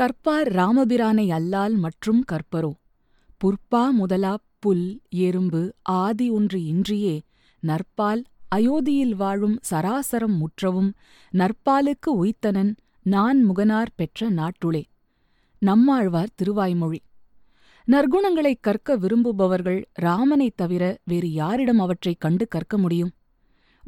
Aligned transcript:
கற்பார் 0.00 0.48
ராமபிரானை 0.48 1.28
அல்லால் 1.28 1.74
மற்றும் 1.74 2.24
கற்பரோ. 2.32 2.72
புற்பா 3.44 3.88
முதலாப் 4.00 4.44
புல் 4.58 5.00
எறும்பு 5.10 5.74
ஆதி 5.82 6.30
ஒன்று 6.30 6.58
இன்றியே 6.64 7.20
நற்பால் 7.62 8.24
அயோத்தியில் 8.56 9.14
வாழும் 9.14 9.58
சராசரம் 9.70 10.36
முற்றவும் 10.36 10.92
நற்பாலுக்கு 11.32 12.06
உய்த்தனன் 12.06 12.76
நான் 13.02 13.50
முகனார் 13.50 13.86
பெற்ற 13.96 14.30
நாட்டுளே. 14.30 14.82
நம்மாழ்வார் 15.58 16.34
திருவாய்மொழி. 16.42 16.98
நற்குணங்களைக் 17.86 18.60
கற்க 18.60 18.96
விரும்புபவர்கள் 18.96 19.84
ராமனைத் 20.02 20.56
தவிர 20.56 20.98
வேறு 21.04 21.32
யாரிடம் 21.32 21.78
அவற்றைக் 21.78 22.20
கண்டு 22.20 22.48
கற்க 22.48 22.78
முடியும்? 22.78 23.10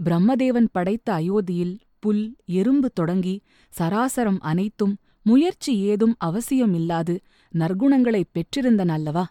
பிரம்மதேவன் 0.05 0.67
படைத்த 0.73 1.13
அயோத்தியில் 1.13 1.79
புல் 1.99 2.37
எறும்பு 2.45 2.91
தொடங்கி 2.91 3.43
சராசரம் 3.79 4.39
அனைத்தும் 4.41 4.97
முயற்சி 5.27 5.79
ஏதும் 5.81 6.17
அவசியமில்லாது 6.25 7.15
நற்குணங்களைப் 7.59 8.31
பெற்றிருந்தன் 8.33 8.89
அல்லவா 8.89 9.25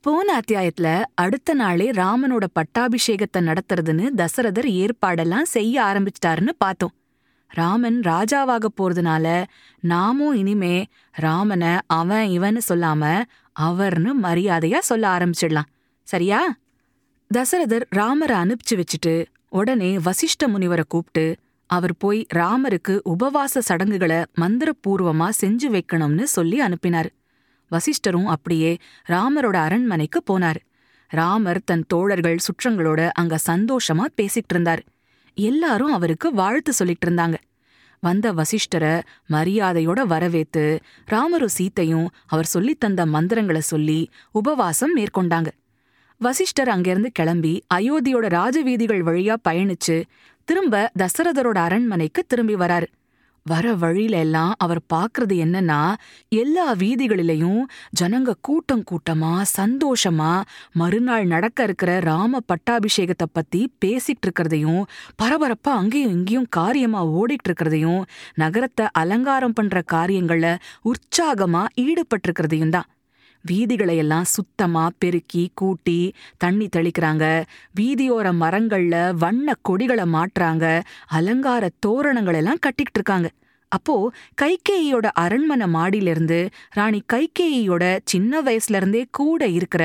போன 0.00 0.40
அத்தியாயத்துல 0.40 1.04
அடுத்த 1.14 1.54
நாளே 1.54 1.90
ராமனோட 1.90 2.44
பட்டாபிஷேகத்தை 2.54 3.40
நடத்துறதுன்னு 3.40 4.08
தசரதர் 4.16 4.64
ஏற்பாடெல்லாம் 4.64 5.44
செய்ய 5.44 5.82
ஆரம்பிச்சிட்டாருன்னு 5.82 6.50
பார்த்தோம். 6.58 6.94
ராமன் 7.48 8.00
ராஜாவாக 8.00 8.64
போறதுனால 8.76 9.44
நாமும் 9.80 10.34
இனிமே 10.34 10.86
ராமன 11.20 11.80
அவன் 11.86 12.28
இவன்னு 12.28 12.60
சொல்லாம 12.68 13.22
அவர்னு 13.60 14.10
மரியாதையா 14.22 14.78
சொல்ல 14.78 15.18
ஆரம்பிச்சிடலாம். 15.18 15.68
சரியா? 16.02 16.56
தசரதர் 17.34 17.84
ராமரை 17.90 18.36
அனுப்பிச்சு 18.36 18.74
வச்சுட்டு 18.74 19.24
உடனே 19.48 19.96
வசிஷ்ட 19.96 20.46
முனிவரை 20.46 20.82
கூப்பிட்டு 20.88 21.36
அவர் 21.72 21.96
போய் 21.96 22.26
ராமருக்கு 22.34 23.00
உபவாச 23.04 23.58
சடங்குகளை 23.58 24.16
மந்திரபூர்வமா 24.40 25.28
செஞ்சு 25.40 25.68
வைக்கணும்னு 25.68 26.22
சொல்லி 26.22 26.60
அனுப்பினார். 26.60 27.10
வசிஷ்டரும் 27.70 28.24
அப்படியே 28.24 28.76
ராமரோட 29.08 29.56
அரண்மனைக்கு 29.56 30.22
போனார். 30.30 30.60
ராமர் 31.08 31.64
தன் 31.64 31.84
தோழர்கள் 31.88 32.36
சுற்றங்களோட 32.36 33.10
அங்க 33.12 33.38
சந்தோஷமா 33.48 34.04
பேசிட்டு 34.16 34.50
இருந்தார். 34.50 34.84
எல்லாரும் 35.34 35.92
அவருக்கு 35.92 36.34
வாழ்த்து 36.34 36.72
சொல்லிட்டு 36.72 37.10
இருந்தாங்க. 37.10 37.34
வந்த 38.00 38.32
வசிஷ்டரை 38.32 39.02
மரியாதையோட 39.30 40.00
வரவேத்து 40.08 40.80
ராமரும் 41.04 41.56
சீத்தையும் 41.58 42.06
அவர் 42.26 42.44
சொல்லித் 42.44 42.80
தந்த 42.80 43.06
மந்திரங்களை 43.06 43.60
சொல்லி 43.60 44.10
உபவாசம் 44.32 44.96
மேற்கொண்டாங்க. 44.96 45.46
வசிஷ்டர் 46.18 46.68
அங்கிருந்து 46.68 47.10
கிளம்பி 47.12 47.64
அயோத்தியோட 47.74 48.28
ராஜவீதிகள் 48.28 49.02
வழியா 49.02 49.36
பயணிச்சு 49.48 50.04
திரும்ப 50.44 50.90
தசரதரோட 50.98 51.58
அரண்மனைக்கு 51.58 52.24
திரும்பி 52.26 52.54
வராரு. 52.54 52.88
வர 53.46 53.74
வழியில 53.74 54.16
எல்லாம் 54.16 54.52
அவர் 54.58 54.80
பாக்குறது 54.94 55.34
என்னன்னா 55.44 55.78
எல்லா 56.28 56.74
வீதிகளிலையும் 56.74 57.62
ஜனங்க 58.00 58.32
கூட்டம் 58.40 58.84
கூட்டமா 58.90 59.32
சந்தோஷமா 59.58 60.42
மறுநாள் 60.72 61.24
நடக்க 61.24 61.62
இருக்கிற 61.62 62.00
ராம 62.00 62.40
பட்டாபிஷேகத்தை 62.52 63.26
பத்தி 63.32 63.72
பேசிட்டு 63.84 64.26
இருக்கிறதையும் 64.26 64.82
பரபரப்பா 65.22 65.72
அங்கேயும் 65.80 66.10
இங்கேயும் 66.10 66.48
காரியமா 66.50 67.04
ஓடிட்டு 67.06 67.48
இருக்கிறதையும் 67.48 68.02
நகரத்தை 68.34 68.86
அலங்காரம் 68.92 69.52
பண்ற 69.52 69.82
காரியங்கள்ல 69.92 70.56
உற்சாகமா 70.84 71.64
ஈடுபட்டிருக்கிறதையும் 71.76 72.68
தான். 72.68 72.88
வீதிகளையெல்லாம் 73.50 74.22
சுத்தமா 74.22 74.90
பெருக்கி 74.98 75.50
கூட்டி 75.54 76.12
தண்ணி 76.38 76.68
தெளிக்கிறாங்க. 76.76 77.24
வீதியோர 77.80 78.26
மரங்கள்ல 78.32 79.14
வண்ண 79.14 79.54
கொடிகளை 79.62 80.04
மாட்டுறாங்க 80.04 80.66
அலங்கார 81.06 81.70
தோரணங்கள் 81.86 82.34
எல்லாம் 82.34 82.60
கட்டிக்கிட்டு 82.60 83.00
இருக்காங்க 83.00 83.28
அப்போ 83.72 83.94
கைகேயியோட 84.42 85.06
அரண்மனை 85.14 85.66
மாடியிலிருந்து 85.66 86.38
ராணி 86.70 87.02
கைகேயியோட 87.12 87.98
சின்ன 88.04 88.42
வயசுல 88.42 88.76
இருந்தே 88.76 89.06
கூட 89.10 89.46
இருக்கிற 89.48 89.84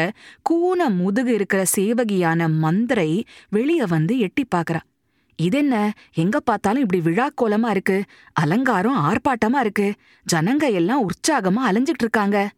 கூன 0.49 0.89
முதுகு 0.95 1.33
இருக்கிற 1.33 1.63
சேவகியான 1.77 2.49
மந்திரை 2.49 3.25
வெளிய 3.49 3.85
வந்து 3.85 4.19
எட்டி 4.19 4.45
பாக்குறா. 4.55 4.81
இதென்ன? 5.39 5.75
எங்க 6.13 6.39
பார்த்தாலும் 6.39 6.81
இப்படி 6.81 7.01
விழா 7.01 7.29
கோலமா 7.41 7.69
இருக்கு. 7.69 8.03
அலங்காரம் 8.33 8.97
ஆர்ப்பாட்டமா 8.97 9.59
இருக்கு. 9.59 9.93
ஜனங்க 10.25 10.71
எல்லாம் 10.71 11.05
உற்சாகமா 11.07 11.63
அலைஞ்சிட்டு 11.69 12.05
இருக்காங்க 12.05 12.49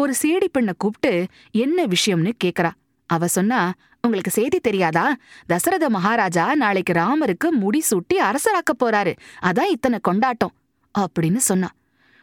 ஒரு 0.00 0.14
சேடி 0.22 0.44
பெண்ணை 0.52 0.74
கூப்பிட்டு 0.78 1.26
என்ன 1.50 1.86
விஷயம்னு 1.86 2.32
கேக்குறா. 2.44 2.70
அவ 3.06 3.26
சொன்னா 3.26 3.72
உங்களுக்கு 4.02 4.30
செய்தி 4.30 4.58
தெரியாதா? 4.58 5.16
தசரத 5.46 5.88
மகாராஜா 5.88 6.54
நாளைக்கு 6.54 6.92
ராமருக்கு 6.92 7.50
முடி 7.50 7.82
சூட்டி 7.90 8.18
அரசராக்க 8.18 8.72
போறாரு. 8.84 9.16
அதான் 9.42 9.70
இத்தனை 9.70 9.98
கொண்டாட்டம். 10.02 10.52
அப்படின்னு 10.98 11.36
சொன்னா. 11.36 11.70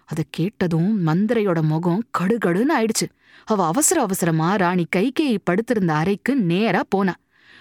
அதை 0.05 0.23
கேட்டதும் 0.29 1.07
மந்திரையோட 1.07 1.61
முகம் 1.61 2.03
கடுகடுன்னு 2.19 2.71
ஆயிடுச்சு. 2.79 3.09
அவ 3.43 3.65
அவசர 3.65 4.01
அவசரமா 4.01 4.55
ராணி 4.55 4.85
கைகேயி 4.95 5.37
படுத்திருந்த 5.43 5.93
அறைக்கு 5.93 6.35
நேரா 6.35 6.81
போனா. 6.89 7.13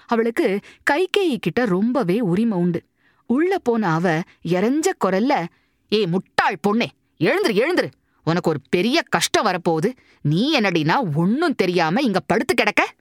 அவளுக்கு 0.07 0.61
கைகேயி 0.91 1.37
கிட்ட 1.41 1.65
ரொம்பவே 1.65 2.21
உரிமை 2.21 2.59
உண்டு. 2.59 2.83
உள்ள 3.27 3.59
போன 3.59 3.93
அவ 3.93 4.21
எரஞ்ச 4.49 4.87
குரல்ல 5.05 5.47
ஏ 5.93 6.07
முட்டாள் 6.07 6.59
பொண்ணே 6.69 6.87
எழுந்துரு 7.19 7.63
எழுந்துரு. 7.63 7.91
உனக்கு 8.25 8.51
ஒரு 8.51 8.61
பெரிய 8.71 9.03
கஷ்டம் 9.03 9.47
வரப்போகுது. 9.47 9.91
நீ 10.23 10.59
என்னடினா 10.59 11.15
ஒன்னும் 11.15 11.55
தெரியாம 11.55 12.01
இங்க 12.01 12.21
படுத்து 12.21 12.55
கிடக்க? 12.55 12.95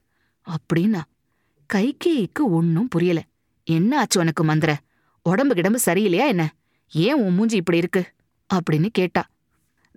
அப்படின்னா 0.46 1.00
கைகேயிக்கு 1.74 2.40
ஒன்னும் 2.40 2.88
புரியல. 2.88 3.22
என்ன 3.64 3.98
ஆச்சு 3.98 4.20
உனக்கு 4.20 4.44
மந்திர? 4.44 4.80
உடம்பு 5.22 5.54
கிடம்பு 5.54 5.80
சரியில்லையா 5.84 6.26
என்ன? 6.26 6.54
ஏன் 6.92 7.14
உன் 7.14 7.34
மூஞ்சி 7.34 7.56
இப்படி 7.56 7.78
இருக்கு? 7.78 8.04
அப்படின்னு 8.54 8.88
கேட்டா 8.92 9.26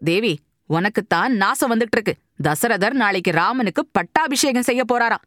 தேவி 0.03 0.39
உனக்குத்தான் 0.69 1.35
நாசம் 1.35 1.71
வந்துட்டு 1.71 1.95
இருக்கு 1.97 2.15
தசரதர் 2.43 2.91
நாளைக்கு 2.91 3.31
ராமனுக்கு 3.31 3.85
பட்டாபிஷேகம் 3.85 4.61
செய்ய 4.61 4.83
போறாராம். 4.93 5.25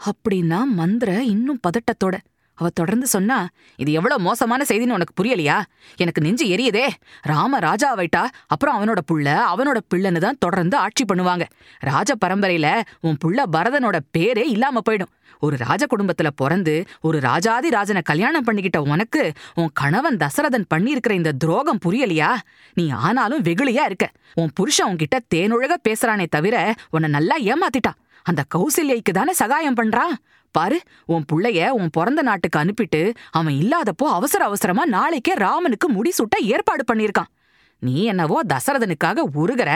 அப்படின்னா 0.00 0.64
மந்திர 0.64 1.24
இன்னும் 1.24 1.60
பதட்டத்தோட 1.60 2.16
அவ 2.56 2.68
தொடர்ந்து 2.74 3.06
சொன்னா 3.06 3.38
இது 3.82 3.90
எவ்வளவு 3.92 4.20
மோசமான 4.20 4.64
செய்தின்னு 4.68 4.96
உனக்கு 4.98 5.16
புரியலையா? 5.20 5.56
எனக்கு 5.96 6.20
நெஞ்சு 6.20 6.46
எரியுதே. 6.56 6.86
ராம 7.22 7.58
ராஜாவைட்டா 7.58 8.22
அப்புறம் 8.46 8.76
அவனோட 8.78 9.02
புள்ள 9.12 9.28
அவனோட 9.52 9.80
பிள்ளைன்னு 9.94 10.24
தான் 10.26 10.40
தொடர்ந்து 10.44 10.76
ஆட்சி 10.76 11.04
பண்ணுவாங்க. 11.12 11.44
ராஜ 11.90 12.12
பரம்பரையில 12.24 12.68
உன் 13.00 13.20
புள்ள 13.24 13.42
பரதனோட 13.52 13.98
பேரே 14.18 14.44
இல்லாம 14.54 14.82
போயிடும். 14.90 15.12
ஒரு 15.40 15.56
ராஜ 15.56 15.82
குடும்பத்துல 15.84 16.28
பிறந்து 16.36 16.74
ஒரு 17.00 17.20
ராஜாதி 17.20 17.68
ராஜனை 17.70 18.02
கல்யாணம் 18.02 18.46
பண்ணிக்கிட்ட 18.46 18.78
உனக்கு 18.92 19.22
உன் 19.54 19.70
கணவன் 19.72 20.16
தசரதன் 20.16 20.66
பண்ணியிருக்கிற 20.74 21.10
இந்த 21.10 21.32
துரோகம் 21.32 21.82
புரியலையா? 21.86 22.30
நீ 22.74 22.84
ஆனாலும் 23.06 23.42
வெகுளியா 23.42 23.84
இருக்க. 23.90 24.08
உன் 24.34 24.54
புருஷன் 24.54 24.90
உன்கிட்ட 24.92 25.18
தேனொழுக 25.34 25.76
பேசுறானே 25.88 26.26
தவிர 26.36 26.74
உன்னை 26.90 27.10
நல்லா 27.10 27.36
ஏமாத்திட்டான் 27.52 28.00
அந்த 28.22 28.42
கௌசல்யைக்கு 28.54 29.12
தானே 29.12 29.32
சகாயம் 29.32 29.78
பண்றான்? 29.80 30.14
பாரு 30.56 30.78
உன் 31.04 31.24
புள்ளைய 31.32 31.68
உன் 31.68 31.90
பிறந்த 31.92 32.20
நாட்டுக்கு 32.22 32.58
அனுப்பிட்டு 32.58 33.00
அவன் 33.30 33.54
இல்லாதப்போ 33.54 34.08
அவசர 34.18 34.44
அவசரமா 34.44 34.84
நாளைக்கே 34.86 35.34
ராமனுக்கு 35.34 35.86
முடிசூட்ட 35.92 36.36
ஏற்பாடு 36.54 36.84
பண்ணிருக்கான் 36.92 37.32
நீ 37.80 37.94
என்னவோ 38.04 38.38
தசரதனுக்காக 38.52 39.18
உருகிற. 39.34 39.70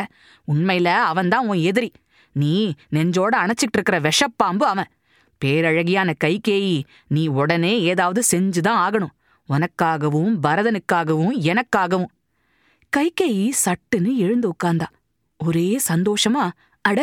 உண்மையில 0.53 0.89
அவன்தான் 1.11 1.47
உன் 1.47 1.61
எதிரி. 1.61 1.91
நீ 2.33 2.55
நெஞ்சோட 2.93 3.35
அணைச்சிட்டு 3.43 3.77
இருக்கிற 3.77 3.97
விஷப்பாம்பு 4.01 4.67
அவன். 4.73 4.91
பேரழகியான 5.41 6.15
கைகேயி 6.25 6.77
நீ 7.09 7.23
உடனே 7.41 7.73
ஏதாவது 7.83 8.21
செஞ்சுதான் 8.31 8.81
ஆகணும். 8.87 9.15
உனக்காகவும் 9.49 10.33
பரதனுக்காகவும் 10.47 11.37
எனக்காகவும். 11.51 12.11
கைகேயி 12.97 13.47
சட்டுன்னு 13.65 14.13
எழுந்து 14.17 14.49
உட்கார்ந்தா 14.49 14.89
ஒரே 15.45 15.69
சந்தோஷமா 15.89 16.45
அட 16.85 17.01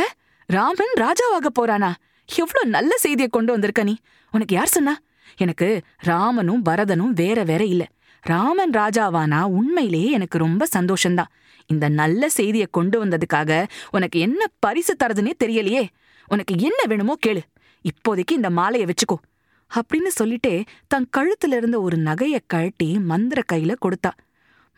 ராமன் 0.50 0.94
ராஜாவாக 0.98 1.48
போறானா? 1.60 1.92
எவ்வளோ 2.36 2.68
நல்ல 2.68 2.98
செய்தியை 2.98 3.30
கொண்டு 3.30 3.52
வந்திருக்க 3.52 3.84
நீ? 3.84 3.98
உனக்கு 4.32 4.56
யார் 4.56 4.68
சொன்னா? 4.68 4.98
எனக்கு 5.38 5.82
ராமனும் 5.98 6.66
பரதனும் 6.66 7.14
வேற 7.14 7.44
வேற 7.44 7.64
இல்ல. 7.64 7.88
ராமன் 8.22 8.70
ராஜாவானா 8.70 9.44
உண்மையிலேயே 9.44 10.12
எனக்கு 10.12 10.38
ரொம்ப 10.38 10.68
சந்தோஷம்தான். 10.78 11.26
இந்த 11.68 11.90
நல்ல 11.90 12.30
செய்தியை 12.30 12.68
கொண்டு 12.72 13.06
வந்ததுக்காக 13.06 13.68
உனக்கு 13.92 14.20
என்ன 14.20 14.46
பரிசு 14.60 14.96
தரதுன்னே 15.04 15.32
தெரியலையே. 15.44 15.88
உனக்கு 16.28 16.56
என்ன 16.58 16.84
வேணுமோ 16.88 17.16
கேளு. 17.28 17.42
இப்போதைக்கு 17.82 18.32
இந்த 18.32 18.50
மாலையை 18.50 18.90
வச்சுக்கோ. 18.90 19.16
அப்படின்னு 19.76 20.08
சொல்லிட்டே 20.20 20.66
தன் 20.88 21.10
கழுத்துல 21.18 21.56
இருந்த 21.56 21.82
ஒரு 21.82 21.98
நகைய 21.98 22.38
கழட்டி 22.48 23.00
மந்திர 23.00 23.42
கையில 23.54 23.76
கொடுத்தா. 23.82 24.12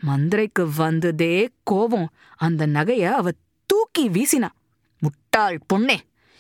மந்திரைக்கு 0.08 0.70
வந்ததே 0.76 1.50
கோவம் 1.72 2.06
அந்த 2.38 2.68
நகைய 2.68 3.12
அவ 3.12 3.30
தூக்கி 3.66 4.10
வீசினா. 4.10 4.48
முட்டாள் 5.00 5.60
பொண்ணே. 5.74 5.98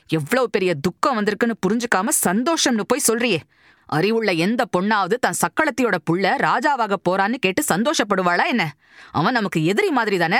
எவ்வளவு 0.09 0.49
பெரிய 0.49 0.73
துக்கம் 0.73 1.19
வந்திருக்குன்னு 1.19 1.53
புரிஞ்சுக்காம 1.67 2.07
சந்தோஷம்னு 2.25 2.81
போய் 2.87 3.01
சொல்றியே. 3.07 3.39
அறிவுள்ள 3.85 4.31
எந்த 4.31 4.65
பொண்ணாவது 4.77 5.13
தன் 5.13 5.39
சக்களத்தியோட 5.41 5.95
புள்ள 6.11 6.31
ராஜாவாக 6.37 6.95
போறான்னு 7.09 7.33
கேட்டு 7.33 7.63
சந்தோஷப்படுவாளா 7.67 8.45
என்ன? 8.45 8.75
அவன் 9.11 9.33
நமக்கு 9.33 9.65
எதிரி 9.65 9.89
மாதிரி 9.89 10.17
தானே? 10.17 10.37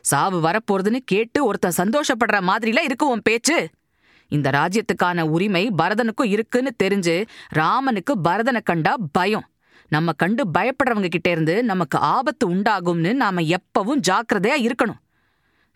சாவு 0.00 0.50
வரப்போறதுன்னு 0.50 0.96
கேட்டு 1.04 1.44
ஒருத்தன் 1.44 1.72
சந்தோஷப்படுற 1.76 2.40
மாதிரில 2.40 2.80
இருக்கு 2.80 3.08
உன் 3.08 3.22
பேச்சு. 3.22 3.68
இந்த 4.28 4.50
ராஜ்யத்துக்கான 4.50 5.22
உரிமை 5.22 5.72
பரதனுக்கும் 5.78 6.24
இருக்குன்னு 6.24 6.74
தெரிஞ்சு 6.82 7.26
ராமனுக்கு 7.48 8.20
பரதனை 8.24 8.62
கண்டா 8.62 8.96
பயம். 9.12 9.46
நம்ம 9.88 10.12
கண்டு 10.12 10.50
பயப்படுறவங்க 10.58 11.08
கிட்ட 11.08 11.30
இருந்து 11.30 11.64
நமக்கு 11.64 11.98
ஆபத்து 11.98 12.50
உண்டாகும்னு 12.50 13.12
நாம 13.12 13.40
எப்பவும் 13.40 14.00
ஜாக்கிரதையா 14.08 14.68
இருக்கணும். 14.68 15.00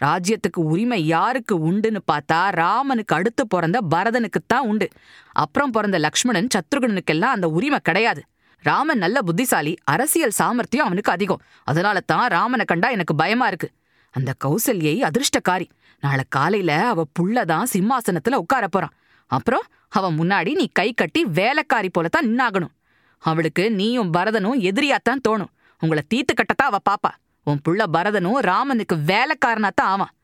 ராஜ்யத்துக்கு 0.05 0.57
உரிமை 0.57 1.07
யாருக்கு 1.07 1.73
உண்டுன்னு 1.73 1.99
பார்த்தா 2.13 2.51
ராமனுக்கு 2.51 3.15
அடுத்து 3.15 3.47
பிறந்த 3.47 3.81
பரதனுக்குத்தான் 3.91 4.65
உண்டு. 4.65 4.89
அப்புறம் 5.33 5.71
பிறந்த 5.71 5.99
லக்ஷ்மணன் 5.99 6.47
சத்ருகனுக்கெல்லாம் 6.47 7.35
அந்த 7.37 7.49
உரிமை 7.49 7.79
கிடையாது. 7.83 8.23
ராமன் 8.59 8.99
நல்ல 8.99 9.23
புத்திசாலி 9.23 9.77
அரசியல் 9.85 10.31
சாமர்த்தியம் 10.31 10.87
அவனுக்கு 10.87 11.13
அதிகம். 11.13 11.43
அதனால 11.65 12.01
தான் 12.01 12.29
ராமனை 12.29 12.65
கண்டா 12.65 12.89
எனக்கு 12.89 13.15
பயமா 13.15 13.47
இருக்கு. 13.47 13.71
அந்த 14.11 14.35
கௌசல்யை 14.45 15.09
அதிர்ஷ்டக்காரி. 15.09 15.69
நாளை 16.01 16.25
காலையில 16.29 16.87
அவ 16.87 17.05
புள்ளதான் 17.21 17.65
சிம்மாசனத்துல 17.73 18.35
உட்கார 18.35 18.69
போறான் 18.69 18.95
அப்புறம் 19.27 19.63
அவன் 19.89 20.19
முன்னாடி 20.19 20.53
நீ 20.53 20.69
கை 20.73 20.93
கட்டி 20.93 21.25
வேலைக்காரி 21.25 21.89
போலத்தான் 21.89 22.27
நின்னாகணும். 22.27 22.75
அவளுக்கு 23.19 23.71
நீயும் 23.71 24.13
பரதனும் 24.13 24.61
எதிரியாத்தான் 24.61 25.23
தோணும். 25.29 25.53
உங்களை 25.81 26.03
தீத்து 26.15 26.35
கட்டத்தான் 26.35 26.69
அவ 26.69 26.79
பாப்பா. 26.91 27.26
உன் 27.49 27.61
புள்ள 27.69 27.83
பரதனும் 27.93 28.39
ராமனுக்கு 28.39 28.97
வேலைக்காரனாத்தான் 28.97 29.91
ஆவான். 29.91 30.15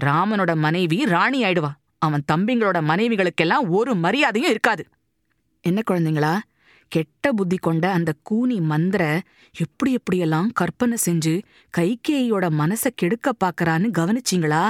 ராமனோட 0.00 0.56
மனைவி 0.56 1.04
ராணி 1.04 1.42
ஆயிடுவா. 1.42 1.70
அவன் 1.98 2.24
தம்பிங்களோட 2.32 2.78
மனைவிகளுக்கெல்லாம் 2.90 3.68
ஒரு 3.68 3.94
மரியாதையும் 3.94 4.50
இருக்காது. 4.50 4.88
என்ன 5.60 5.82
குழந்தைங்களா? 5.90 6.38
கெட்ட 6.88 7.32
புத்தி 7.32 7.56
கொண்ட 7.56 7.90
அந்த 7.90 8.12
கூனி 8.22 8.60
மந்திர 8.60 9.20
எப்படி 9.58 9.96
எப்படியெல்லாம் 9.96 10.48
கற்பனை 10.52 10.98
செஞ்சு 11.06 11.42
கைகேயோட 11.78 12.44
மனச 12.60 12.84
கெடுக்க 12.94 13.32
பாக்கறான்னு 13.44 13.90
கவனிச்சீங்களா? 13.98 14.64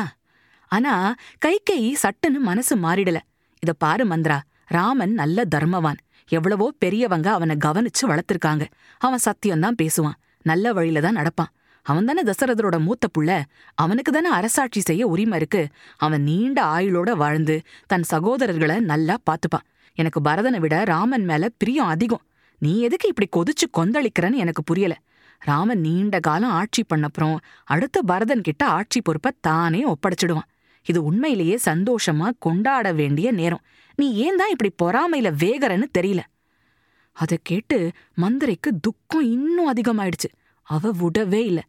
ஆனா 0.68 1.14
கைகேயி 1.46 1.92
சட்டுன்னு 2.02 2.38
மனசு 2.38 2.76
மாறிடல. 2.76 3.18
இத 3.58 3.72
பாரு 3.72 4.04
மந்திரா 4.06 4.38
ராமன் 4.66 5.12
நல்ல 5.12 5.44
தர்மவான். 5.54 6.00
எவ்வளவோ 6.28 6.72
பெரியவங்க 6.78 7.32
அவனை 7.32 7.56
கவனிச்சு 7.64 8.04
வளர்த்திருக்காங்க. 8.06 8.64
அவன் 8.98 9.24
சத்தியம்தான் 9.24 9.78
பேசுவான். 9.82 10.18
நல்ல 10.42 10.72
வழியில 10.72 11.00
தான் 11.00 11.16
நடப்பான். 11.16 11.52
அவன் 11.82 12.04
தானே 12.04 12.22
தசரதரோட 12.22 12.78
மூத்த 12.78 13.08
புள்ள. 13.18 13.42
அவனுக்கு 13.74 14.12
தானே 14.12 14.28
அரசாட்சி 14.28 14.80
செய்ய 14.80 15.06
உரிமை 15.06 15.38
இருக்கு. 15.38 15.68
அவன் 15.96 16.22
நீண்ட 16.22 16.64
ஆயுளோட 16.64 17.12
வாழ்ந்து 17.12 17.60
தன் 17.86 18.04
சகோதரர்களை 18.12 18.80
நல்லா 18.80 19.16
பாத்துப்பான் 19.30 19.68
எனக்கு 19.94 20.20
பரதனை 20.20 20.58
விட 20.58 20.84
ராமன் 20.84 21.24
மேல 21.24 21.48
பிரியம் 21.58 21.86
அதிகம். 21.86 22.22
நீ 22.58 22.80
எதுக்கு 22.80 23.08
இப்படி 23.08 23.28
கொதிச்சு 23.36 23.66
கொந்தளிக்கிறன்னு 23.76 24.34
எனக்கு 24.34 24.62
புரியல. 24.62 25.00
ராமன் 25.38 25.80
நீண்ட 25.80 26.20
காலம் 26.20 26.50
ஆட்சி 26.50 26.84
பண்ணப்புறம் 26.94 27.36
அடுத்த 27.64 28.02
பரதன் 28.02 28.40
கிட்ட 28.40 28.66
ஆட்சி 28.66 29.00
பொறுப்பை 29.00 29.32
தானே 29.40 29.84
ஒப்படைச்சிடுவான். 29.86 30.50
இது 30.84 31.04
உண்மையிலேயே 31.04 31.58
சந்தோஷமா 31.64 32.30
கொண்டாட 32.38 32.92
வேண்டிய 32.92 33.32
நேரம். 33.32 33.60
நீ 33.94 34.14
ஏன் 34.14 34.36
தான் 34.36 34.50
இப்படி 34.50 34.70
பொறாமையில 34.82 35.32
வேகறன்னு 35.42 35.84
தெரியல. 35.98 36.18
அதை 37.12 37.38
கேட்டு 37.42 37.90
மந்திரைக்கு 38.20 38.70
துக்கம் 38.80 39.22
இன்னும் 39.22 39.72
அதிகமாயிடுச்சு. 39.72 40.30
அவ 40.62 40.92
விடவே 40.92 41.42
இல்ல. 41.44 41.62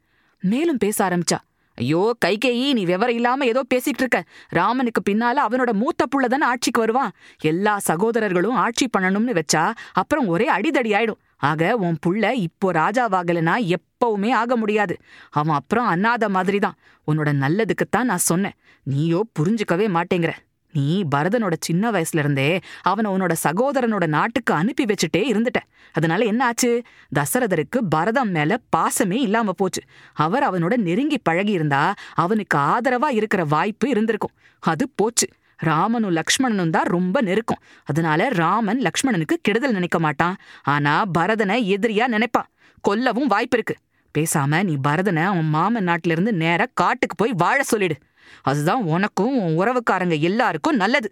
மேலும் 0.44 0.78
பேச 0.78 0.98
ஆரம்பிச்சா. 1.08 1.40
ஐயோ 1.78 2.02
கைகேயி 2.26 2.74
நீ 2.74 2.84
விவரம் 2.86 3.16
இல்லாம 3.16 3.46
ஏதோ 3.46 3.62
பேசிட்டு 3.74 4.02
இருக்க. 4.04 4.20
ராமனுக்கு 4.50 5.02
பின்னால 5.10 5.44
அவனோட 5.48 5.72
மூத்த 5.74 6.06
புள்ள 6.06 6.26
தானே 6.26 6.46
ஆட்சிக்கு 6.46 6.80
வருவான். 6.80 7.14
எல்லா 7.42 7.74
சகோதரர்களும் 7.80 8.56
ஆட்சி 8.56 8.86
பண்ணணும்னு 8.98 9.34
வச்சா 9.40 9.64
அப்புறம் 9.92 10.28
ஒரே 10.28 10.48
அடிதடி 10.52 10.92
ஆயிடும். 11.00 11.22
ஆக 11.38 11.76
உன் 11.76 11.98
புள்ள 12.06 12.32
இப்போ 12.32 12.72
ராஜாவாகலனா 12.72 13.56
எப்பவுமே 13.78 14.32
ஆக 14.32 14.56
முடியாது. 14.56 14.96
அவன் 15.30 15.56
அப்புறம் 15.56 15.90
அண்ணாத 15.94 16.30
மாதிரி 16.30 16.60
தான் 16.60 16.78
உன்னோட 17.08 17.30
நல்லதுக்குத்தான் 17.44 18.10
நான் 18.12 18.28
சொன்னேன். 18.32 18.58
நீயோ 18.84 19.22
புரிஞ்சுக்கவே 19.40 19.88
மாட்டேங்கிற. 19.90 20.34
நீ 20.74 21.04
பரதனோட 21.16 21.54
சின்ன 21.60 21.92
வயசுல 21.92 22.18
இருந்தே 22.18 22.60
அவனை 22.82 23.12
உன்னோட 23.12 23.34
சகோதரனோட 23.44 24.08
நாட்டுக்கு 24.08 24.54
அனுப்பி 24.54 24.86
வச்சுட்டே 24.86 25.18
இருந்துட்ட. 25.18 25.60
அதனால 25.92 26.26
என்ன 26.26 26.46
ஆச்சு? 26.46 26.82
தசரதருக்கு 27.20 27.78
பரதம் 27.90 28.30
மேல 28.30 28.58
பாசமே 28.78 29.14
இல்லாம 29.14 29.52
போச்சு. 29.52 29.82
அவர் 30.14 30.44
அவனோட 30.44 30.78
நெருங்கி 30.78 31.18
பழகி 31.24 31.52
இருந்தா 31.52 31.94
அவனுக்கு 32.14 32.58
ஆதரவா 32.58 33.10
இருக்கிற 33.10 33.46
வாய்ப்பு 33.46 33.90
இருந்திருக்கும். 33.90 34.32
அது 34.60 34.90
போச்சு. 34.96 35.28
ராமனும் 35.58 36.16
லக்ஷ்மணனும் 36.16 36.70
தான் 36.70 36.84
ரொம்ப 36.84 37.22
நெருக்கம். 37.22 37.60
அதனால 37.84 38.28
ராமன் 38.30 38.82
லக்ஷ்மணனுக்கு 38.82 39.34
கெடுதல் 39.42 39.72
நினைக்க 39.72 40.00
மாட்டான். 40.00 40.36
ஆனா 40.64 41.06
பரதனை 41.18 41.76
எதிரியா 41.76 42.08
நினைப்பான். 42.08 42.48
கொல்லவும் 42.90 43.28
வாய்ப்பு 43.28 43.60
இருக்கு. 43.60 43.76
பேசாம 44.18 44.64
நீ 44.64 44.78
பரதனை 44.88 45.24
அவன் 45.24 45.46
மாமன் 45.46 45.84
நாட்டிலிருந்து 45.84 46.38
இருந்து 46.38 46.68
காட்டுக்கு 46.74 47.16
போய் 47.16 47.34
வாழ 47.38 47.64
சொல்லிடு. 47.64 47.96
அதுதான் 48.42 48.84
உனக்கும் 48.84 49.36
உன் 49.40 49.58
உறவுக்காரங்க 49.58 50.20
எல்லாருக்கும் 50.20 50.76
நல்லது. 50.76 51.10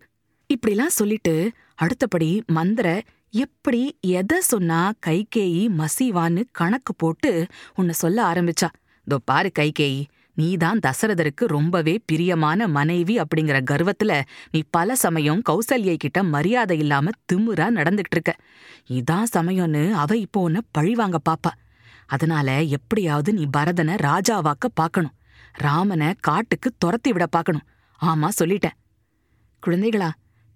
இப்படிலாம் 0.49 0.97
சொல்லிட்டு 0.99 1.51
அடுத்தபடி 1.75 2.43
மந்திர 2.47 3.01
எப்படி 3.33 3.97
எதை 4.01 4.39
சொன்னா 4.39 4.91
கைகேயி 5.05 5.63
மசிவான்னு 5.77 6.43
கணக்கு 6.51 6.95
போட்டு 6.95 7.45
உன்னை 7.75 7.93
சொல்ல 7.93 8.23
ஆரம்பிச்சா. 8.23 8.69
இதோ 9.07 9.17
பாரு 9.25 9.51
கைகேயி 9.59 10.03
நீதான் 10.35 10.79
தசரதருக்கு 10.87 11.45
ரொம்பவே 11.45 11.99
பிரியமான 12.05 12.67
மனைவி 12.67 13.17
அப்படிங்கிற 13.17 13.57
கர்வத்துல 13.71 14.21
நீ 14.51 14.61
பல 14.69 14.95
சமயம் 14.95 15.41
கௌசல்யை 15.49 15.95
கிட்ட 15.97 16.23
மரியாதை 16.23 16.77
இல்லாம 16.77 17.09
திமுறா 17.33 17.67
நடந்துகிட்டு 17.77 18.15
இருக்க. 18.15 18.33
இதான் 18.89 19.23
சமயம்னு 19.33 19.91
அவ 19.93 20.17
இப்போ 20.17 20.41
உன்னை 20.41 20.61
பழிவாங்க 20.71 21.19
பாப்பா. 21.29 21.51
அதனால 22.05 22.61
எப்படியாவது 22.61 23.33
நீ 23.33 23.47
பரதனை 23.57 23.95
ராஜாவாக்க 24.01 24.65
பாக்கணும். 24.73 25.15
ராமனை 25.53 26.13
காட்டுக்கு 26.19 26.73
துரத்தி 26.77 27.11
விட 27.11 27.25
பார்க்கணும். 27.25 27.67
ஆமா 28.01 28.29
சொல்லிட்டேன். 28.39 28.77
குழந்தைகளா 29.65 30.09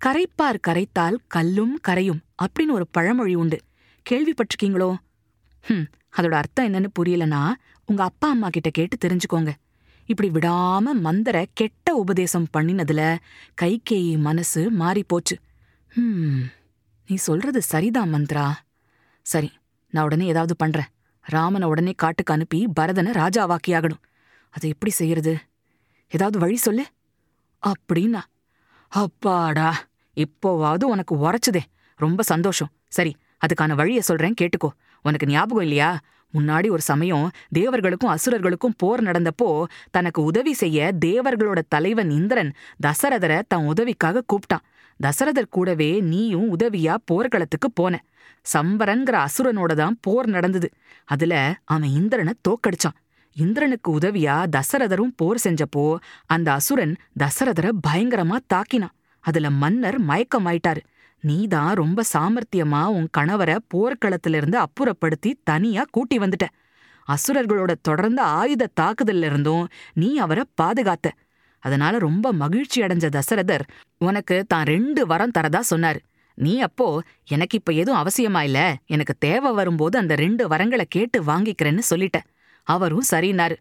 கரைப்பார் 0.05 0.59
கரைத்தால் 0.67 1.17
கல்லும் 1.27 1.79
கரையும் 1.87 2.23
அப்படின்னு 2.43 2.71
ஒரு 2.71 2.87
பழமொழி 2.87 3.35
உண்டு. 3.35 3.59
கேள்விப்பட்டிருக்கீங்களோ? 4.09 4.95
ஹம் 5.61 5.87
அதோட 6.17 6.31
அர்த்தம் 6.31 6.73
என்னன்னு 6.73 6.87
புரியலனா 6.99 7.51
உங்க 7.85 8.03
அப்பா 8.03 8.29
அம்மா 8.29 8.49
கிட்ட 8.49 8.69
கேட்டு 8.69 9.07
தெரிஞ்சுக்கோங்க. 9.07 9.53
இப்படி 10.05 10.29
விடாம 10.29 10.85
மந்தர 11.03 11.45
கெட்ட 11.53 11.95
உபதேசம் 11.95 12.47
பண்ணினதுல 12.57 13.17
கைகேயி 13.61 14.17
மனசு 14.17 14.71
மாறி 14.71 15.03
போச்சு. 15.03 15.39
ஹம் 15.87 16.43
நீ 17.07 17.15
சொல்றது 17.15 17.61
சரிதான் 17.61 18.13
மந்த்ரா. 18.13 18.51
சரி 19.21 19.51
நான் 19.89 20.03
உடனே 20.03 20.25
ஏதாவது 20.25 20.55
பண்றேன். 20.55 20.91
ராமனை 21.21 21.67
உடனே 21.67 21.91
காட்டுக்கு 21.91 22.33
அனுப்பி 22.33 22.67
பரதனை 22.79 23.11
ராஜாவாக்கியாகணும். 23.11 24.03
அதை 24.55 24.69
எப்படி 24.69 24.91
செய்யறது? 24.91 25.33
ஏதாவது 26.11 26.39
வழி 26.39 26.55
சொல்லு. 26.55 26.85
அப்படின்னா 27.63 28.21
அப்பாடா 28.91 29.69
இப்போவாவது 30.17 30.83
உனக்கு 30.83 31.13
உரைச்சதே. 31.15 31.63
ரொம்ப 31.99 32.23
சந்தோஷம். 32.23 32.71
சரி 32.87 33.11
அதுக்கான 33.41 33.75
வழிய 33.75 34.01
சொல்றேன் 34.01 34.33
கேட்டுக்கோ. 34.41 34.69
உனக்கு 35.01 35.27
ஞாபகம் 35.27 35.63
இல்லையா? 35.63 35.89
முன்னாடி 36.33 36.67
ஒரு 36.69 36.81
சமயம் 36.81 37.25
தேவர்களுக்கும் 37.59 38.13
அசுரர்களுக்கும் 38.15 38.77
போர் 38.77 39.03
நடந்தப்போ 39.03 39.49
தனக்கு 39.91 40.23
உதவி 40.23 40.53
செய்ய 40.53 40.93
தேவர்களோட 41.05 41.59
தலைவன் 41.67 42.09
இந்திரன் 42.09 42.51
தசரதரை 42.85 43.41
தன் 43.47 43.67
உதவிக்காக 43.67 44.23
கூப்பிட்டான். 44.29 44.65
தசரதர் 44.99 45.53
கூடவே 45.55 45.99
நீயும் 46.11 46.47
உதவியா 46.57 46.95
போர்க்களத்துக்கு 47.05 47.69
போன. 47.71 48.03
சம்பரன்கிற 48.53 49.15
அசுரனோட 49.25 49.73
தான் 49.73 49.97
போர் 50.01 50.27
நடந்தது. 50.27 50.69
அதுல 51.05 51.33
அவன் 51.65 51.89
இந்திரனை 51.89 52.33
தோக்கடிச்சான். 52.47 52.97
இந்திரனுக்கு 53.35 53.97
உதவியா 53.97 54.35
தசரதரும் 54.55 55.13
போர் 55.15 55.39
செஞ்சப்போ 55.43 55.95
அந்த 56.25 56.51
அசுரன் 56.51 56.95
தசரதரை 57.19 57.71
பயங்கரமா 57.87 58.37
தாக்கினான். 58.53 58.93
அதுல 59.19 59.49
மன்னர் 59.49 59.97
மயக்கமாயிட்டாரு. 60.01 60.81
நீதான் 61.23 61.73
ரொம்ப 61.73 62.03
சாமர்த்தியமா 62.13 62.81
உன் 62.85 63.09
கணவரை 63.17 63.57
போர்க்களத்திலிருந்து 63.73 64.57
அப்புறப்படுத்தி 64.65 65.31
தனியா 65.43 65.83
கூட்டி 65.91 66.17
வந்துட்ட. 66.17 66.45
அசுரர்களோட 67.07 67.71
தொடர்ந்த 67.81 68.21
ஆயுத 68.23 68.69
தாக்குதல்ல 68.81 69.25
இருந்தும் 69.25 69.67
நீ 69.93 70.17
அவரை 70.17 70.43
பாதுகாத்த. 70.61 71.07
அதனால 71.63 71.97
ரொம்ப 71.97 72.31
மகிழ்ச்சி 72.33 72.81
அடைஞ்ச 72.81 73.07
தசரதர் 73.09 73.65
உனக்கு 73.97 74.45
தான் 74.47 74.65
ரெண்டு 74.65 75.05
வரம் 75.05 75.35
தரதா 75.37 75.61
சொன்னாரு. 75.69 75.99
நீ 76.37 76.59
அப்போ 76.59 77.01
எனக்கு 77.27 77.57
இப்ப 77.57 77.71
எதுவும் 77.71 78.01
அவசியமா 78.01 78.41
இல்ல? 78.41 78.75
எனக்கு 78.85 79.13
தேவை 79.19 79.51
வரும்போது 79.51 79.95
அந்த 79.97 80.15
ரெண்டு 80.15 80.47
வரங்களை 80.47 80.85
கேட்டு 80.89 81.23
வாங்கிக்கிறேன்னு 81.23 81.83
சொல்லிட்ட. 81.89 82.19
அவரும் 82.65 83.03
சரின்னாரு. 83.11 83.55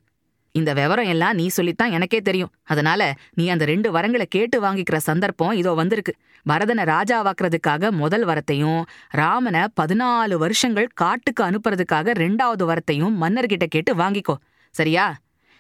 இந்த 0.53 0.73
விவரம் 0.73 1.07
எல்லாம் 1.07 1.35
நீ 1.35 1.47
சொல்லித்தான் 1.47 1.91
எனக்கே 1.91 2.21
தெரியும். 2.21 2.51
அதனால 2.63 3.15
நீ 3.35 3.49
அந்த 3.49 3.65
ரெண்டு 3.65 3.93
வரங்களை 3.93 4.25
கேட்டு 4.29 4.63
வாங்கிக்கிற 4.63 4.97
சந்தர்ப்பம் 4.97 5.53
இதோ 5.53 5.73
வந்திருக்கு. 5.73 6.15
பரதனை 6.49 6.85
ராஜாவாக்குறதுக்காக 6.85 7.91
முதல் 7.91 8.27
வரத்தையும் 8.27 8.83
ராமனை 9.09 9.61
பதினாலு 9.81 10.35
வருஷங்கள் 10.35 10.89
காட்டுக்கு 10.95 11.45
அனுப்புறதுக்காக 11.45 12.11
ரெண்டாவது 12.15 12.65
வரத்தையும் 12.65 13.15
மன்னர்கிட்ட 13.21 13.67
கேட்டு 13.67 13.95
வாங்கிக்கோ. 13.95 14.35
சரியா? 14.71 15.17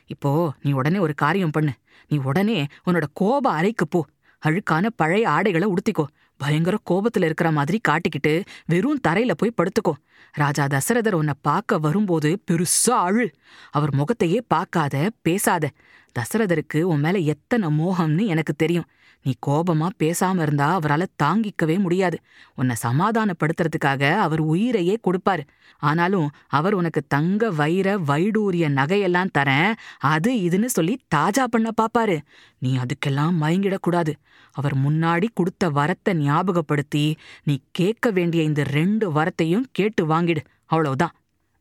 இப்போ 0.06 0.52
நீ 0.62 0.72
உடனே 0.72 0.98
ஒரு 0.98 1.14
காரியம் 1.14 1.50
பண்ணு. 1.50 1.72
நீ 2.08 2.20
உடனே 2.24 2.66
உன்னோட 2.86 3.02
கோப 3.12 3.50
அறைக்கு 3.50 3.88
போ. 3.88 4.04
அழுக்கான 4.46 4.86
பழைய 4.96 5.30
ஆடைகளை 5.30 5.68
உடுத்திக்கோ. 5.68 6.04
பயங்கர 6.36 6.78
கோபத்துல 6.90 7.24
இருக்கிற 7.24 7.50
மாதிரி 7.50 7.80
காட்டிக்கிட்டு 7.88 8.44
வெறும் 8.66 9.00
தரையில 9.08 9.30
போய் 9.36 9.54
படுத்துக்கோ. 9.56 9.92
ராஜா 10.32 10.66
தசரதர் 10.66 11.12
உன்னை 11.12 11.34
பார்க்க 11.40 11.78
வரும்போது 11.78 12.42
பெருசா 12.50 12.90
அழு. 12.90 13.30
அவர் 13.70 13.94
முகத்தையே 13.94 14.40
பார்க்காத 14.48 15.10
பேசாத. 15.22 15.70
தசரதருக்கு 16.18 16.80
உன் 16.80 17.00
மேல 17.00 17.18
எத்தனை 17.18 17.68
மோகம்னு 17.68 18.26
எனக்கு 18.26 18.54
தெரியும். 18.54 18.84
நீ 19.22 19.34
கோபமா 19.46 19.88
பேசாம 19.98 20.42
இருந்தா 20.42 20.78
அவரால 20.78 21.06
தாங்கிக்கவே 21.22 21.78
முடியாது. 21.78 22.18
உன்னை 22.54 22.76
சமாதானப்படுத்துறதுக்காக 22.82 24.16
அவர் 24.16 24.40
உயிரையே 24.40 24.98
கொடுப்பாரு. 25.04 25.40
ஆனாலும் 25.78 26.30
அவர் 26.46 26.74
உனக்கு 26.74 27.02
தங்க 27.08 27.50
வைர 27.50 27.96
வைடூரிய 27.96 28.68
நகையெல்லாம் 28.68 29.30
தரேன். 29.38 29.72
அது 29.98 30.32
இதுன்னு 30.32 30.64
சொல்லி 30.64 31.00
தாஜா 31.14 31.44
பண்ண 31.44 31.70
பாப்பாரு. 31.82 32.20
நீ 32.58 32.76
அதுக்கெல்லாம் 32.76 33.34
மயங்கிடக்கூடாது. 33.40 34.12
அவர் 34.54 34.76
முன்னாடி 34.84 35.28
கொடுத்த 35.34 35.70
வரத்தை 35.78 36.12
ஞாபகப்படுத்தி 36.20 37.04
நீ 37.44 37.54
கேட்க 37.78 38.10
வேண்டிய 38.10 38.42
இந்த 38.42 38.62
ரெண்டு 38.78 39.06
வரத்தையும் 39.18 39.66
கேட்டு 39.72 40.02
வாங்கிடு 40.06 40.42
அவ்வளவுதான் 40.66 41.14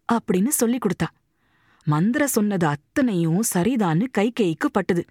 அப்படின்னு 0.09 0.51
சொல்லி 0.59 0.77
கொடுத்தா. 0.77 1.07
மந்திர 1.87 2.23
சொன்னது 2.27 2.65
அத்தனையும் 2.67 3.41
சரிதான்னு 3.53 4.05
கைகேயிக்கு 4.17 4.67
பட்டுது. 4.75 5.03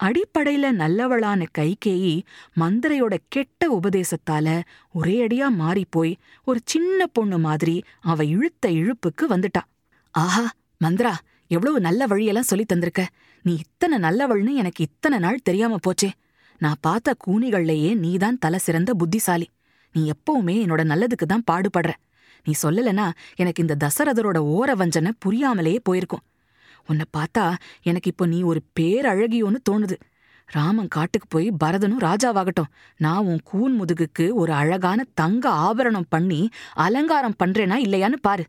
அடிப்படையில 0.00 0.70
நல்லவளான 0.82 1.46
கைகேயி 1.58 2.14
மந்திரையோட 2.60 3.14
கெட்ட 3.28 3.68
உபதேசத்தால 3.78 4.48
ஒரே 4.92 5.16
அடியா 5.26 5.46
மாறிப்போய் 5.62 6.12
ஒரு 6.48 6.60
சின்ன 6.64 7.06
பொண்ணு 7.06 7.38
மாதிரி 7.38 7.76
அவ 8.12 8.24
இழுத்த 8.34 8.70
இழுப்புக்கு 8.80 9.26
வந்துட்டா. 9.34 9.62
ஆஹா 10.10 10.44
மந்திரா 10.84 11.14
எவ்வளவு 11.54 11.80
நல்ல 11.80 12.06
வழியெல்லாம் 12.06 12.50
சொல்லி 12.50 12.64
தந்திருக்க. 12.72 13.02
நீ 13.44 13.52
இத்தனை 13.64 13.96
நல்லவள்னு 13.98 14.54
எனக்கு 14.54 14.82
இத்தனை 14.84 15.18
நாள் 15.18 15.44
தெரியாம 15.48 15.78
போச்சே. 15.86 16.10
நான் 16.58 16.80
பார்த்த 16.80 17.16
கூனிகள்லயே 17.26 17.94
நீதான் 17.94 18.38
தலை 18.38 18.58
சிறந்த 18.58 18.94
புத்திசாலி. 18.94 19.48
நீ 19.92 20.10
எப்பவுமே 20.10 20.54
என்னோட 20.64 20.82
நல்லதுக்கு 20.84 21.26
தான் 21.26 21.44
பாடுபடுற. 21.50 21.92
நீ 22.44 22.52
சொல்லலனா 22.62 23.10
எனக்கு 23.34 23.60
இந்த 23.60 23.76
தசரதரோட 23.84 24.38
ஓர 24.38 24.76
வஞ்சனை 24.76 25.12
புரியாமலேயே 25.24 25.78
போயிருக்கும். 25.82 26.20
உன்னை 26.86 27.04
பார்த்தா 27.16 27.54
எனக்கு 27.82 28.10
இப்போ 28.10 28.26
நீ 28.26 28.42
ஒரு 28.42 28.60
பேரழகியோன்னு 28.80 29.56
தோணுது. 29.70 29.96
ராமன் 30.46 30.88
காட்டுக்கு 30.88 31.28
போய் 31.28 31.52
பரதனும் 31.64 32.00
ராஜாவாகட்டும். 32.00 32.72
நான் 32.96 33.24
உன் 33.24 33.40
கூன் 33.44 33.80
முதுகுக்கு 33.80 34.32
ஒரு 34.32 34.52
அழகான 34.52 35.04
தங்க 35.14 35.50
ஆபரணம் 35.50 36.06
பண்ணி 36.08 36.48
அலங்காரம் 36.74 37.34
பண்றேனா 37.44 37.76
இல்லையான்னு 37.84 38.16
பாரு. 38.20 38.44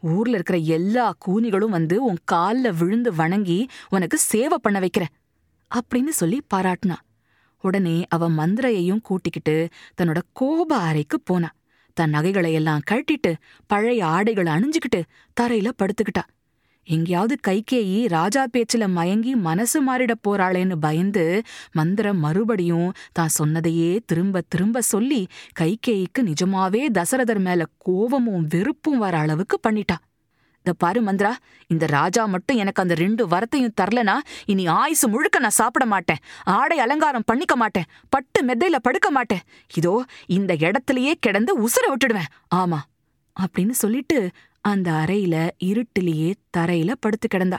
ஊர்ல 0.00 0.34
இருக்கிற 0.34 0.58
எல்லா 0.58 1.14
கூனிகளும் 1.26 1.74
வந்து 1.76 2.04
உன் 2.04 2.16
கால்ல 2.32 2.76
விழுந்து 2.76 3.14
வணங்கி 3.14 3.68
உனக்கு 3.88 4.18
சேவை 4.18 4.58
பண்ண 4.62 4.78
வைக்கிறேன். 4.78 5.12
அப்படின்னு 5.74 6.08
சொல்லி 6.08 6.42
பாராட்டினா. 6.54 6.96
உடனே 7.64 7.96
அவ 8.08 8.28
மந்திரையையும் 8.30 9.02
கூட்டிக்கிட்டு 9.02 9.56
தன்னோட 9.98 10.20
கோப 10.32 10.70
அறைக்கு 10.76 11.18
போனா. 11.20 11.50
தன் 11.96 12.10
நகைகளை 12.10 12.52
எல்லாம் 12.52 12.86
கழட்டிட்டு 12.90 13.32
பழைய 13.70 14.06
ஆடைகளை 14.06 14.50
அணிஞ்சுக்கிட்டு 14.52 15.00
தரையில 15.40 15.68
படுத்துக்கிட்டா. 15.78 16.24
எங்கேயாவது 16.88 17.34
கைகேயி 17.46 17.98
ராஜா 18.08 18.42
பேச்சுல 18.52 18.86
மயங்கி 18.88 19.32
மனசு 19.34 19.78
மாறிட 19.86 20.12
போறாளேன்னு 20.28 20.76
பயந்து 20.76 21.24
மந்திர 21.72 22.06
மறுபடியும் 22.14 22.90
தான் 23.12 23.34
சொன்னதையே 23.38 23.92
திரும்ப 24.06 24.42
திரும்ப 24.48 24.80
சொல்லி 24.80 25.20
கைகேயிக்கு 25.60 26.22
நிஜமாவே 26.22 26.82
தசரதர் 26.98 27.42
மேல 27.46 27.64
கோபமும் 27.78 28.44
வெறுப்பும் 28.46 28.98
வர 28.98 29.16
அளவுக்கு 29.18 29.58
பண்ணிட்டா. 29.68 29.96
இந்த 30.66 30.76
பாரு 30.78 31.00
மந்திரா 31.02 31.30
இந்த 31.70 31.86
ராஜா 31.86 32.24
மட்டும் 32.24 32.56
எனக்கு 32.56 32.82
அந்த 32.82 32.94
ரெண்டு 32.94 33.22
வரத்தையும் 33.28 33.74
தரலனா 33.80 34.14
இனி 34.44 34.66
ஆயுசு 34.66 35.08
முழுக்க 35.08 35.38
நான் 35.38 35.58
சாப்பிட 35.58 35.84
மாட்டேன். 35.86 36.20
ஆடை 36.44 36.78
அலங்காரம் 36.78 37.26
பண்ணிக்க 37.26 37.54
மாட்டேன். 37.56 37.88
பட்டு 38.08 38.38
மெத்தையில 38.44 38.76
படுக்க 38.82 39.10
மாட்டேன். 39.10 39.42
இதோ 39.74 40.04
இந்த 40.26 40.54
இடத்துலயே 40.54 41.12
கிடந்து 41.20 41.52
உசுர 41.66 41.84
விட்டுடுவேன். 41.90 42.30
ஆமா 42.54 42.78
அப்படின்னு 43.36 43.74
சொல்லிட்டு 43.82 44.18
அந்த 44.60 44.90
அறையில 45.02 45.36
இருட்டிலேயே 45.64 46.30
தரையில 46.56 46.92
படுத்து 47.00 47.28
கிடந்தா. 47.28 47.58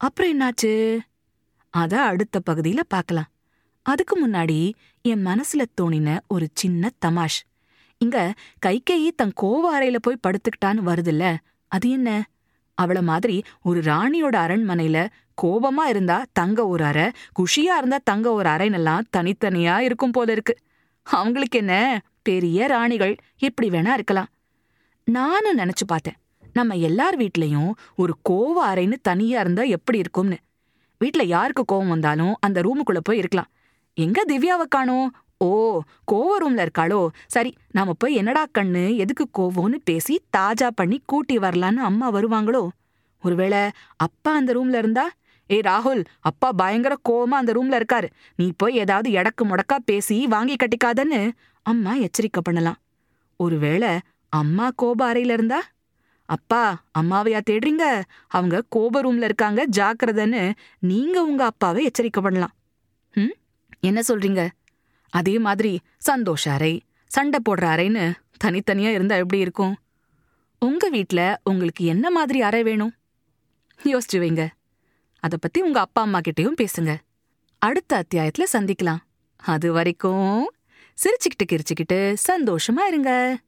அப்புறம் 0.00 0.32
என்னாச்சு? 0.34 0.72
அத 1.74 2.02
அடுத்த 2.02 2.40
பகுதியில 2.50 2.80
பார்க்கலாம் 2.88 3.30
அதுக்கு 3.86 4.14
முன்னாடி 4.26 4.58
என் 5.04 5.26
மனசுல 5.26 5.62
தோணின 5.80 6.08
ஒரு 6.28 6.46
சின்ன 6.54 6.90
தமாஷ். 7.06 7.40
இங்க 8.00 8.16
கைகேயி 8.66 9.10
தன் 9.16 9.36
கோவ 9.42 9.64
அறையில 9.76 9.98
போய் 10.02 10.24
படுத்துக்கிட்டான்னு 10.26 10.82
வருதுல்ல? 10.90 11.26
அது 11.68 11.90
என்ன? 11.90 12.28
அவள 12.82 13.02
மாதிரி 13.02 13.42
ஒரு 13.62 13.80
ராணியோட 13.80 14.36
அரண்மனையில 14.36 15.08
கோபமா 15.42 15.84
இருந்தா 15.88 16.24
தங்க 16.32 16.66
ஒரு 16.66 16.84
அறை 16.84 17.10
குஷியா 17.38 17.76
இருந்தா 17.76 17.98
தங்க 18.04 18.32
ஒரு 18.32 18.48
அறைன்னெல்லாம் 18.48 19.00
தனித்தனியா 19.16 19.78
இருக்கும் 19.78 20.10
போல 20.10 20.32
இருக்கு. 20.32 20.56
அவங்களுக்கு 21.02 21.58
என்ன? 21.58 22.02
பெரிய 22.22 22.66
ராணிகள். 22.66 23.16
எப்படி 23.38 23.68
வேணா 23.68 23.92
இருக்கலாம். 23.92 24.26
நானும் 25.04 25.58
நினைச்சு 25.58 25.86
பார்த்தேன். 25.86 26.14
நம்ம 26.52 26.74
எல்லார் 26.74 27.16
வீட்லயும் 27.16 27.70
ஒரு 27.96 28.16
கோவ 28.30 28.52
அறைன்னு 28.66 28.94
தனியா 29.02 29.40
இருந்தா 29.40 29.62
எப்படி 29.62 29.98
இருக்கும்னு. 29.98 30.36
வீட்ல 30.98 31.22
யாருக்கு 31.22 31.64
கோவம் 31.72 31.88
வந்தாலும் 31.88 32.36
அந்த 32.40 32.60
ரூமுக்குள்ள 32.60 32.98
போய் 33.02 33.18
இருக்கலாம். 33.18 33.50
எங்க 33.94 34.24
திவ்யாவை 34.28 34.68
காணும்? 34.68 35.16
ஓ 35.40 35.80
கோவ 36.12 36.28
ரூம்ல 36.40 36.66
இருக்காளோ? 36.66 37.08
சரி 37.26 37.54
நாம 37.70 37.92
போய் 37.92 38.14
என்னடா 38.14 38.46
கண்ணு 38.58 38.96
எதுக்கு 38.96 39.24
கோவோன்னு 39.38 39.78
பேசி 39.84 40.24
தாஜா 40.36 40.70
பண்ணி 40.74 41.02
கூட்டி 41.06 41.38
வரலான்னு 41.38 41.82
அம்மா 41.82 42.12
வருவாங்களோ? 42.12 42.68
ஒருவேளை 43.22 43.70
அப்பா 43.96 44.34
அந்த 44.34 44.52
ரூம்ல 44.52 44.78
இருந்தா? 44.78 45.10
ஏய் 45.46 45.60
ராகுல் 45.60 46.04
அப்பா 46.20 46.52
பயங்கர 46.52 46.96
கோவமா 47.08 47.36
அந்த 47.36 47.52
ரூம்ல 47.52 47.80
இருக்காரு. 47.80 48.08
நீ 48.36 48.52
போய் 48.56 48.74
ஏதாவது 48.74 49.10
எடக்கு 49.10 49.44
முடக்கா 49.44 49.76
பேசி 49.84 50.26
வாங்கி 50.26 50.56
கட்டிக்காதன்னு 50.56 51.30
அம்மா 51.62 51.94
எச்சரிக்கை 51.94 52.42
பண்ணலாம். 52.44 52.76
ஒருவேளை 53.36 53.98
அம்மா 54.28 54.70
கோப 54.76 55.12
அறையில 55.12 55.32
இருந்தா? 55.32 55.62
அப்பா 56.24 56.82
அம்மாவையா 56.98 57.40
தேடுறீங்க? 57.50 58.02
அவங்க 58.28 58.62
கோப 58.68 59.02
ரூம்ல 59.02 59.22
இருக்காங்க 59.22 59.66
ஜாக்கிரதன்னு 59.76 60.52
நீங்க 60.78 61.22
உங்க 61.22 61.44
அப்பாவை 61.44 61.84
எச்சரிக்கை 61.84 62.22
பண்ணலாம். 62.22 62.54
ம்? 63.14 63.34
என்ன 63.80 64.00
சொல்றீங்க? 64.08 64.48
அதே 65.10 65.38
மாதிரி 65.38 65.80
சந்தோஷ 65.98 66.52
அறை 66.52 66.82
சண்டை 67.06 67.40
போடுற 67.48 67.62
அறைன்னு 67.62 68.12
தனித்தனியா 68.44 68.90
இருந்தா 68.90 69.16
எப்படி 69.16 69.40
இருக்கும்? 69.40 69.76
உங்க 70.58 70.88
வீட்ல 70.88 71.40
உங்களுக்கு 71.44 71.84
என்ன 71.84 72.10
மாதிரி 72.10 72.42
அறை 72.42 72.62
வேணும்? 72.62 72.94
யோசிச்சு 73.84 74.12
வைங்க. 74.12 74.46
அத 75.20 75.36
பத்தி 75.36 75.60
உங்க 75.60 75.80
அப்பா 75.80 76.02
அம்மா 76.02 76.18
கிட்டயும் 76.18 76.64
பேசுங்க. 76.64 76.96
அடுத்த 77.58 78.04
அத்தியாயத்துல 78.04 78.44
சந்திக்கலாம். 78.52 78.98
அது 79.36 79.72
வரைக்கும் 79.72 80.50
சிரிச்சுக்கிட்டு 81.04 81.52
கிரிச்சுக்கிட்டு 81.52 82.16
சந்தோஷமா 82.28 82.86
இருங்க. 82.86 83.38